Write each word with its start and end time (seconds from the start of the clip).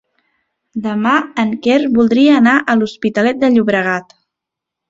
Demà 0.85 1.11
en 1.43 1.51
Quer 1.67 1.77
voldria 1.99 2.39
anar 2.39 2.57
a 2.59 2.77
l'Hospitalet 2.81 3.41
de 3.45 3.55
Llobregat. 3.57 4.21